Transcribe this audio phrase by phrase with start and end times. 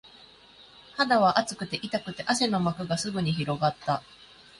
[0.97, 4.01] 肌は熱くて、痛くて、汗の膜がすぐに広がった